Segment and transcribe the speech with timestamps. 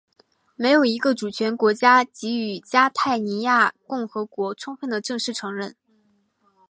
[0.55, 5.75] 没有一个主权国家给予加泰罗尼亚共和国充分的正式承认。